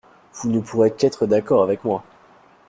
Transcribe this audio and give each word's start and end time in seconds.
Vous 0.33 0.49
ne 0.49 0.59
pourrez 0.59 0.89
qu’être 0.89 1.27
d’accord 1.27 1.61
avec 1.61 1.83
moi. 1.85 2.03